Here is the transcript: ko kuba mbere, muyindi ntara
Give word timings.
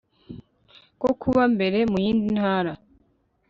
ko 1.01 1.09
kuba 1.21 1.41
mbere, 1.53 1.77
muyindi 1.91 2.27
ntara 2.37 2.71